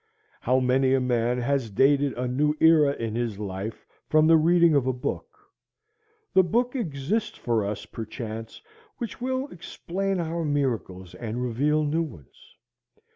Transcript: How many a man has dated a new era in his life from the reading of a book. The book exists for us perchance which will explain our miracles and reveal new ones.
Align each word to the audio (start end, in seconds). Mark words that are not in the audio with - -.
How 0.39 0.59
many 0.59 0.95
a 0.95 0.99
man 0.99 1.37
has 1.37 1.69
dated 1.69 2.13
a 2.13 2.27
new 2.27 2.55
era 2.59 2.95
in 2.95 3.13
his 3.13 3.37
life 3.37 3.85
from 4.09 4.25
the 4.25 4.35
reading 4.35 4.73
of 4.73 4.87
a 4.87 4.93
book. 4.93 5.37
The 6.33 6.41
book 6.41 6.75
exists 6.75 7.37
for 7.37 7.63
us 7.63 7.85
perchance 7.85 8.63
which 8.97 9.21
will 9.21 9.47
explain 9.49 10.19
our 10.19 10.43
miracles 10.43 11.13
and 11.13 11.43
reveal 11.43 11.83
new 11.83 12.01
ones. 12.01 12.55